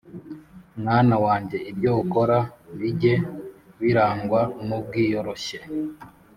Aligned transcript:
Mwana 0.81 1.15
wanjye, 1.25 1.57
ibyo 1.71 1.91
ukora 2.03 2.37
bijye 2.79 3.13
birangwa 3.81 4.41
n’ubwiyoroshye, 4.65 5.57